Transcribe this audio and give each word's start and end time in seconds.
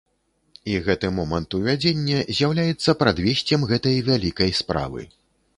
І 0.71 0.79
гэты 0.87 1.11
момант 1.17 1.57
увядзення 1.57 2.25
з'яўляецца 2.39 2.97
прадвесцем 3.05 3.69
гэтай 3.73 4.03
вялікай 4.09 4.51
справы. 4.65 5.01